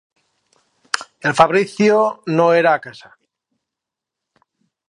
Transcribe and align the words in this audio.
El 1.19 1.35
Fabrizio 1.35 2.23
no 2.25 2.53
era 2.55 2.73
a 2.73 2.81
casa. 2.81 3.15